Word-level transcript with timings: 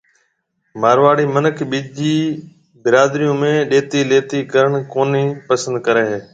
مارواڙِي 0.81 1.25
مِنک 1.35 1.57
ٻيجي 1.69 2.15
برادريون 2.83 3.33
۾ 3.47 3.51
ڏيتي 3.69 3.99
ليَتي 4.09 4.39
ڪرڻ 4.51 4.71
ڪونِي 4.93 5.23
پسند 5.47 5.75
ڪرَي 5.85 6.09